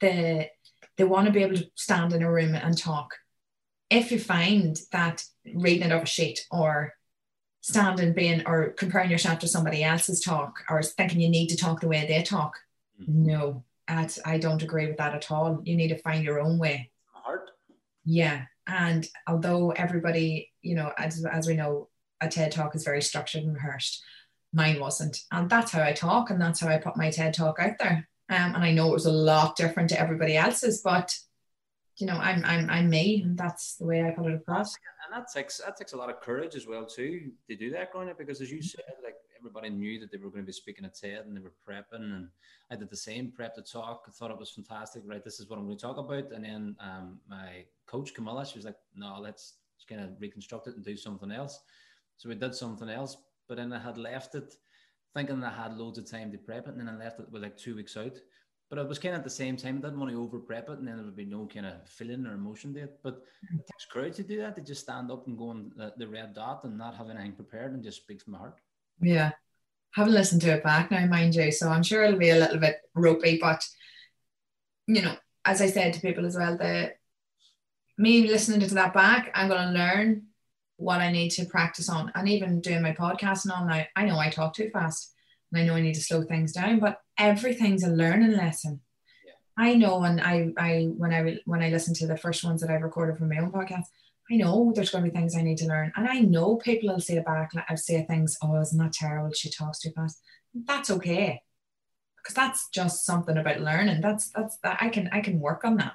[0.00, 0.48] the,
[0.96, 3.14] they want to be able to stand in a room and talk.
[3.90, 6.94] If you find that reading it off a sheet or
[7.60, 11.80] standing being or comparing yourself to somebody else's talk or thinking you need to talk
[11.80, 12.54] the way they talk,
[13.00, 13.26] mm-hmm.
[13.26, 15.60] no, I don't agree with that at all.
[15.64, 16.90] You need to find your own way.
[17.12, 17.50] Hard.
[18.04, 18.44] Yeah.
[18.66, 21.88] And although everybody, you know, as, as we know,
[22.20, 24.02] a TED talk is very structured and rehearsed,
[24.52, 25.18] mine wasn't.
[25.32, 28.08] And that's how I talk and that's how I put my TED talk out there.
[28.28, 31.12] Um, and I know it was a lot different to everybody else's, but
[31.96, 34.74] you know, I'm I'm I'm me, and that's the way I put it across.
[35.06, 37.92] And that takes that takes a lot of courage as well too to do that,
[37.92, 40.84] Gráinne, because as you said, like everybody knew that they were going to be speaking
[40.84, 42.28] at TED and they were prepping, and
[42.70, 44.04] I did the same, prep to talk.
[44.06, 45.02] I thought it was fantastic.
[45.04, 46.32] Right, this is what I'm going to talk about.
[46.32, 49.54] And then um, my coach Camilla, she was like, "No, let's
[49.88, 51.60] kind of reconstruct it and do something else."
[52.16, 53.16] So we did something else,
[53.48, 54.54] but then I had left it
[55.14, 57.42] thinking I had loads of time to prep it, and then I left it with
[57.42, 58.16] like two weeks out.
[58.68, 60.68] But it was kind of at the same time, I didn't want to over prep
[60.68, 63.00] it, and then there would be no kind of feeling or emotion it.
[63.02, 65.92] But it takes courage to do that, to just stand up and go on the,
[65.96, 68.60] the red dot and not have anything prepared and just speak from the heart.
[69.00, 69.32] Yeah.
[69.92, 71.50] Haven't listened to it back now, mind you.
[71.50, 73.64] So I'm sure it'll be a little bit ropey, but
[74.86, 76.92] you know, as I said to people as well, the
[77.98, 80.26] me listening to that back, I'm going to learn
[80.76, 82.10] what I need to practice on.
[82.14, 85.12] And even doing my podcast and all now, I know I talk too fast
[85.52, 88.80] and I know I need to slow things down, but everything's a learning lesson.
[89.26, 89.32] Yeah.
[89.58, 92.70] I know, and I, I, when I, when I listen to the first ones that
[92.70, 93.84] I've recorded from my own podcast,
[94.30, 96.88] I know there's going to be things I need to learn, and I know people
[96.88, 99.32] will say back, I'll say things, oh, isn't that terrible?
[99.32, 100.20] She talks too fast.
[100.54, 101.42] That's okay,
[102.16, 104.00] because that's just something about learning.
[104.00, 105.94] That's that's that I can I can work on that.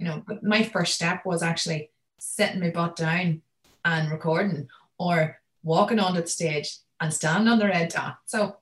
[0.00, 3.42] You know, but my first step was actually sitting my butt down
[3.84, 4.68] and recording,
[4.98, 8.18] or walking onto the stage and standing on the red dot.
[8.26, 8.56] So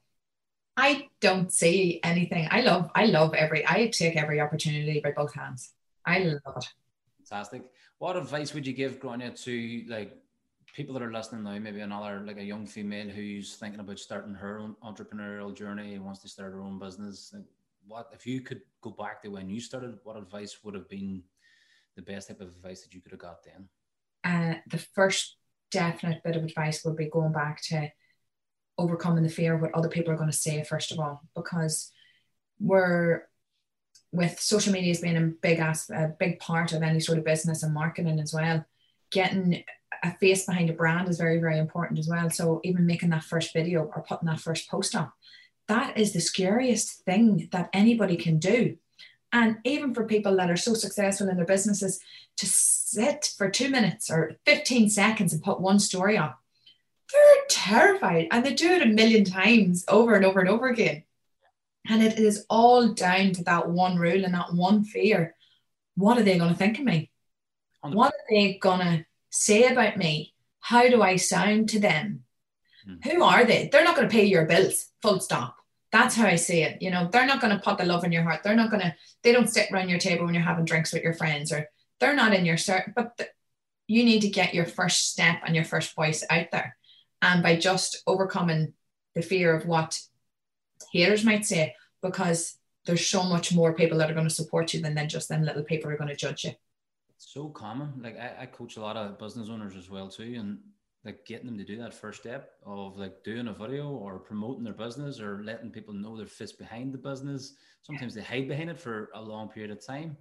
[0.77, 2.49] I don't see anything.
[2.51, 5.73] I love, I love every, I take every opportunity by both hands.
[6.05, 6.69] I love it.
[7.29, 7.63] Fantastic.
[7.99, 10.17] What advice would you give, Gráinne, to like
[10.75, 14.35] people that are listening now, maybe another, like a young female who's thinking about starting
[14.35, 17.33] her own entrepreneurial journey and wants to start her own business?
[17.35, 17.45] Like,
[17.87, 21.23] what, if you could go back to when you started, what advice would have been
[21.97, 23.69] the best type of advice that you could have got then?
[24.25, 25.37] Uh, the first
[25.71, 27.89] definite bit of advice would be going back to
[28.79, 31.93] overcoming the fear of what other people are going to say first of all because
[32.59, 33.23] we're
[34.15, 37.25] with social media as being a big as a big part of any sort of
[37.25, 38.65] business and marketing as well
[39.11, 39.63] getting
[40.03, 43.25] a face behind a brand is very very important as well so even making that
[43.25, 45.13] first video or putting that first post up
[45.67, 48.77] that is the scariest thing that anybody can do
[49.33, 52.01] and even for people that are so successful in their businesses
[52.37, 56.41] to sit for two minutes or 15 seconds and put one story up
[57.13, 61.05] they're terrified and they do it a million times over and over and over again.
[61.89, 65.35] And it is all down to that one rule and that one fear.
[65.97, 67.11] What are they going to think of me?
[67.83, 70.33] What are they going to say about me?
[70.61, 72.25] How do I sound to them?
[72.87, 72.95] Hmm.
[73.05, 73.69] Who are they?
[73.71, 75.57] They're not going to pay your bills, full stop.
[75.93, 76.81] That's how I see it.
[76.81, 78.43] You know, they're not going to put the love in your heart.
[78.43, 81.03] They're not going to, they don't sit around your table when you're having drinks with
[81.03, 81.69] your friends or
[82.01, 83.29] they're not in your start, but the,
[83.87, 86.77] you need to get your first step and your first voice out there
[87.23, 88.73] and by just overcoming
[89.15, 90.01] the fear of what
[90.93, 92.57] haters might say because
[92.87, 95.45] there's so much more people that are going to support you than then just them
[95.45, 96.53] little people are going to judge you.
[97.17, 97.93] It's so common.
[98.03, 100.59] Like I, I coach a lot of business owners as well too and
[101.05, 104.65] like getting them to do that first step of like doing a video or promoting
[104.65, 107.55] their business or letting people know their fits behind the business.
[107.83, 110.17] Sometimes they hide behind it for a long period of time.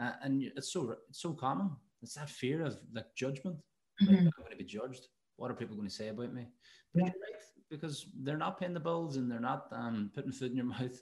[0.00, 1.70] Uh, and it's so it's so common.
[2.02, 3.56] It's that fear of like judgment.
[4.02, 4.12] Mm-hmm.
[4.12, 5.06] like, i'm going to be judged.
[5.36, 6.46] What are people going to say about me?
[6.94, 7.06] But yeah.
[7.06, 7.14] right,
[7.76, 11.00] because they're not paying the bills and they're not um, putting food in your mouth.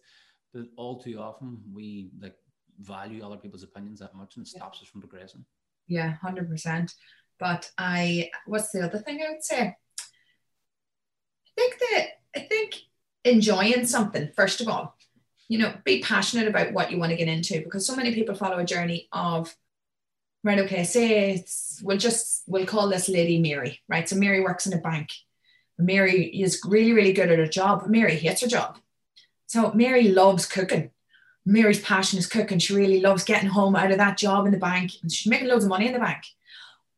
[0.52, 2.36] But all too often, we like
[2.78, 4.84] value other people's opinions that much, and it stops yeah.
[4.84, 5.44] us from progressing.
[5.88, 6.94] Yeah, hundred percent.
[7.38, 9.60] But I, what's the other thing I would say?
[9.60, 9.74] I
[11.56, 12.06] think that
[12.36, 12.76] I think
[13.24, 14.96] enjoying something first of all.
[15.48, 18.34] You know, be passionate about what you want to get into because so many people
[18.34, 19.54] follow a journey of
[20.44, 24.08] right, okay, say it's, we'll just, we'll call this lady Mary, right?
[24.08, 25.08] So Mary works in a bank.
[25.78, 28.78] Mary is really, really good at her job, Mary hates her job.
[29.46, 30.90] So Mary loves cooking.
[31.44, 32.58] Mary's passion is cooking.
[32.58, 35.48] She really loves getting home out of that job in the bank and she's making
[35.48, 36.22] loads of money in the bank.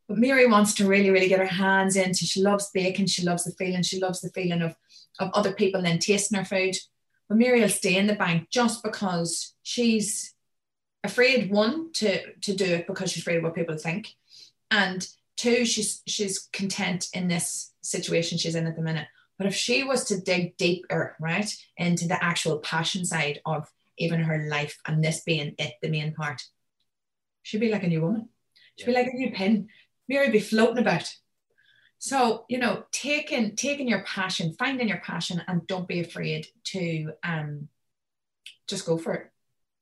[0.06, 2.26] But Mary wants to really, really get her hands into.
[2.26, 3.06] She loves baking.
[3.06, 3.82] She loves the feeling.
[3.82, 4.76] She loves the feeling of,
[5.18, 6.76] of other people then tasting her food.
[7.28, 10.34] But Mary will stay in the bank just because she's
[11.04, 14.14] afraid one to to do it because she's afraid of what people think,
[14.70, 15.06] and
[15.36, 19.06] two she's she's content in this situation she's in at the minute.
[19.38, 23.68] But if she was to dig deeper, right, into the actual passion side of
[23.98, 26.42] even her life and this being it, the main part,
[27.42, 28.28] she'd be like a new woman.
[28.76, 29.68] She'd be like a new pin.
[30.08, 31.12] Mary be floating about.
[31.98, 37.12] So, you know, taking taking your passion, finding your passion, and don't be afraid to
[37.22, 37.68] um
[38.68, 39.30] just go for it.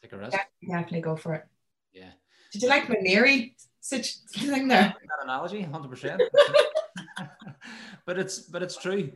[0.03, 0.33] Take a risk.
[0.33, 1.47] Definitely, definitely go for it.
[1.93, 2.11] Yeah.
[2.53, 4.95] Did you like my Mary such thing there?
[5.09, 6.23] That analogy, hundred percent.
[8.07, 9.13] But it's but it's true.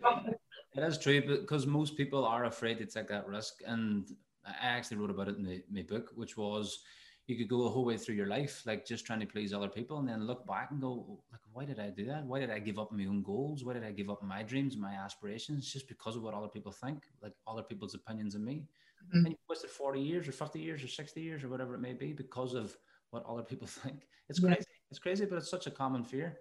[0.76, 4.08] It is true because most people are afraid to take that risk, and
[4.44, 6.84] I actually wrote about it in the, my book, which was
[7.26, 9.68] you could go a whole way through your life like just trying to please other
[9.68, 12.24] people and then look back and go like why did i do that?
[12.24, 13.64] Why did i give up my own goals?
[13.64, 16.72] Why did i give up my dreams my aspirations just because of what other people
[16.72, 18.64] think like other people's opinions of me?
[19.08, 19.18] Mm-hmm.
[19.18, 21.92] and you wasted 40 years or 50 years or 60 years or whatever it may
[21.92, 22.76] be because of
[23.10, 24.06] what other people think.
[24.28, 24.54] It's yeah.
[24.54, 24.66] crazy.
[24.90, 26.38] It's crazy but it's such a common fear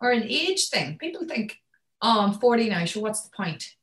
[0.00, 1.58] or an age thing people think
[2.02, 3.74] oh i'm 40 now so what's the point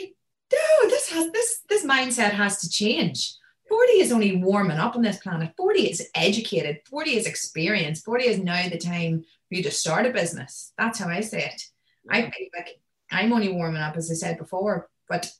[0.00, 0.14] like,
[0.52, 3.34] no this has this this mindset has to change
[3.68, 5.52] 40 is only warming up on this planet.
[5.56, 6.80] 40 is educated.
[6.88, 8.04] 40 is experienced.
[8.04, 10.72] 40 is now the time for you to start a business.
[10.78, 11.62] That's how I say it.
[12.08, 15.30] I feel like I'm only warming up, as I said before, but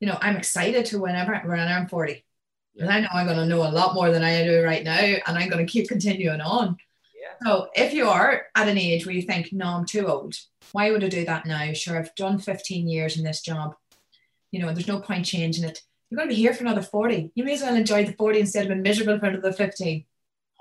[0.00, 2.24] you know, I'm excited to whenever when I'm 40.
[2.74, 2.84] Yeah.
[2.84, 4.98] And I know I'm going to know a lot more than I do right now,
[4.98, 6.76] and I'm going to keep continuing on.
[7.44, 7.52] Yeah.
[7.52, 10.34] So if you are at an age where you think, no, I'm too old,
[10.72, 11.72] why would I do that now?
[11.72, 13.74] Sure, I've done 15 years in this job.
[14.50, 17.32] You know, there's no point changing it you're going to be here for another 40.
[17.34, 20.04] You may as well enjoy the 40 instead of being miserable for another 15.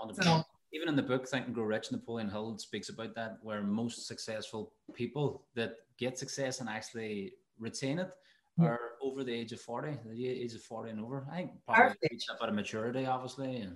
[0.01, 0.45] 100%.
[0.71, 4.07] Even in the book Think and Grow Rich, Napoleon Hill speaks about that, where most
[4.07, 8.09] successful people that get success and actually retain it
[8.57, 8.65] mm.
[8.65, 11.27] are over the age of 40, the age of 40 and over.
[11.29, 13.57] I think probably reach that bit of maturity, obviously.
[13.57, 13.75] And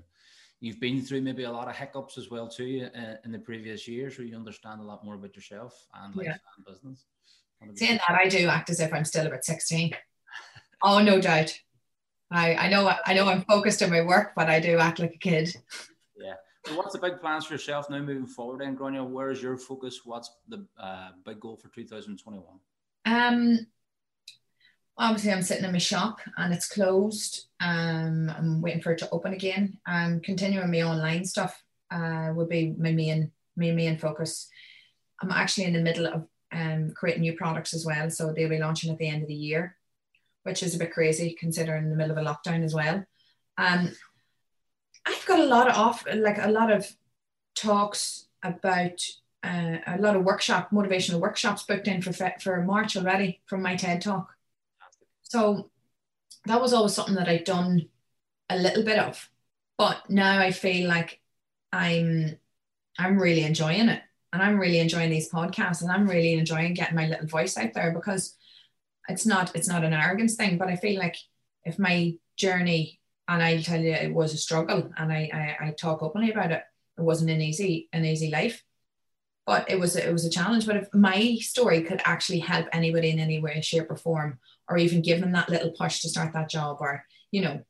[0.59, 3.87] you've been through maybe a lot of hiccups as well, too, uh, in the previous
[3.87, 6.37] years, where you understand a lot more about yourself and life yeah.
[6.57, 7.05] and business.
[7.75, 9.95] Saying that, I do act as if I'm still about 16.
[10.83, 11.57] Oh, no doubt.
[12.29, 15.15] I, I know I know I'm focused on my work, but I do act like
[15.15, 15.55] a kid.
[16.15, 16.35] Yeah.
[16.65, 19.09] So what's the big plans for yourself now moving forward then, Gráinne?
[19.09, 20.01] Where is your focus?
[20.03, 22.43] What's the uh, big goal for 2021?
[23.05, 23.65] Um
[24.97, 27.47] obviously I'm sitting in my shop and it's closed.
[27.59, 29.77] Um I'm waiting for it to open again.
[29.85, 34.49] I'm continuing my online stuff uh would be my main my main focus.
[35.21, 38.09] I'm actually in the middle of um creating new products as well.
[38.09, 39.75] So they'll be launching at the end of the year
[40.45, 43.03] which is a bit crazy considering the middle of a lockdown as well.
[43.57, 43.91] Um,
[45.05, 46.87] I've got a lot of off, like a lot of
[47.55, 49.01] talks about
[49.43, 53.75] uh, a lot of workshop, motivational workshops booked in for for March already from my
[53.75, 54.34] TED talk.
[55.25, 55.69] So
[56.45, 57.89] that was always something that I'd done
[58.49, 59.29] a little bit of,
[59.77, 61.21] but now I feel like
[61.73, 62.37] I'm
[62.97, 66.95] I'm really enjoying it, and I'm really enjoying these podcasts, and I'm really enjoying getting
[66.95, 68.37] my little voice out there because
[69.09, 71.17] it's not it's not an arrogance thing, but I feel like
[71.63, 75.71] if my journey and I'll tell you it was a struggle and I, I, I
[75.71, 76.63] talk openly about it.
[76.97, 78.63] It wasn't an easy an easy life.
[79.45, 80.65] But it was it was a challenge.
[80.65, 84.77] But if my story could actually help anybody in any way, shape, or form, or
[84.77, 87.61] even give them that little push to start that job, or you know,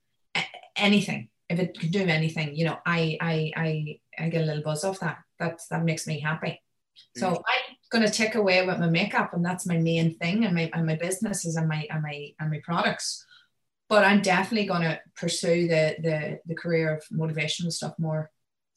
[0.75, 4.63] anything, if it can do anything, you know, I I I I get a little
[4.63, 5.17] buzz off that.
[5.39, 6.61] That that makes me happy.
[7.17, 7.35] So mm.
[7.35, 10.69] I'm going to take away with my makeup, and that's my main thing, and my
[10.73, 13.25] and my businesses and my and my and my products.
[13.89, 18.31] But I'm definitely going to pursue the the the career of motivational stuff more.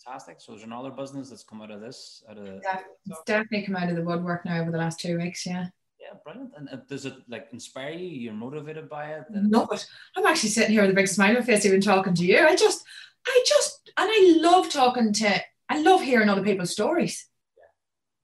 [0.04, 0.40] Fantastic.
[0.40, 2.22] So there's another business that's come out of this.
[2.28, 5.18] Out of yeah, it's definitely come out of the woodwork now over the last two
[5.18, 5.46] weeks.
[5.46, 5.66] Yeah.
[6.00, 6.52] Yeah, brilliant.
[6.56, 8.08] And uh, does it like inspire you?
[8.08, 9.24] You're motivated by it?
[9.34, 9.86] And- Love it.
[10.16, 12.46] I'm actually sitting here with a big smile on my face, even talking to you.
[12.46, 12.84] I just,
[13.26, 15.40] I just, and I love talking to.
[15.68, 17.28] I love hearing other people's stories.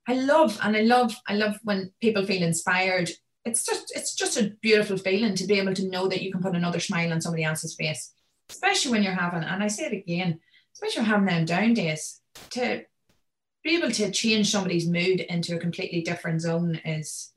[0.07, 3.11] I love and I love I love when people feel inspired.
[3.45, 6.43] It's just it's just a beautiful feeling to be able to know that you can
[6.43, 8.13] put another smile on somebody else's face,
[8.51, 10.41] especially when you're having and I say it again,
[10.75, 12.21] especially when you're having them down days
[12.51, 12.85] to
[13.63, 17.33] be able to change somebody's mood into a completely different zone is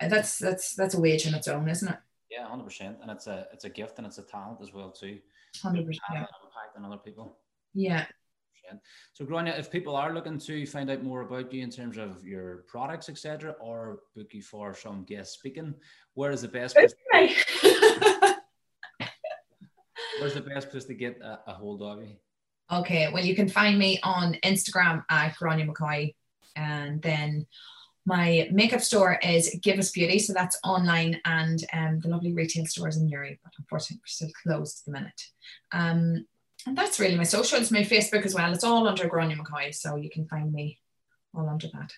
[0.00, 1.98] that's that's that's a wage in its own, isn't it?
[2.30, 4.90] Yeah, hundred percent, and it's a it's a gift and it's a talent as well
[4.90, 5.18] too.
[5.62, 6.02] Hundred percent.
[6.10, 7.38] Impact on other people.
[7.74, 8.06] Yeah,
[9.12, 12.24] So, Gráinne, if people are looking to find out more about you in terms of
[12.24, 15.74] your products, etc., or book you for some guest speaking,
[16.14, 16.76] where is the best?
[16.76, 16.94] Place
[20.20, 22.16] Where's the best place to get a, a hold of you?
[22.70, 26.14] Okay, well, you can find me on Instagram at Gráinne McCoy,
[26.56, 27.46] and then
[28.08, 32.64] my makeup store is Give Us Beauty, so that's online, and um, the lovely retail
[32.64, 35.22] stores in Newry, but unfortunately we're still closed at the minute.
[35.72, 36.26] Um,
[36.66, 38.50] and that's really my socials, my Facebook as well.
[38.54, 40.78] It's all under Gráinne McCoy, so you can find me
[41.34, 41.92] all under that.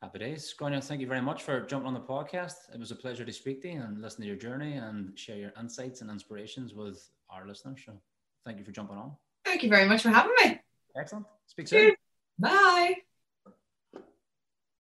[0.00, 0.54] Happy days.
[0.58, 2.72] Gráinne, thank you very much for jumping on the podcast.
[2.72, 5.38] It was a pleasure to speak to you and listen to your journey and share
[5.38, 7.80] your insights and inspirations with our listeners.
[7.84, 7.94] So
[8.46, 9.16] thank you for jumping on.
[9.44, 10.60] Thank you very much for having me.
[10.96, 11.26] Excellent.
[11.48, 11.96] Speak soon.
[12.38, 13.07] Bye.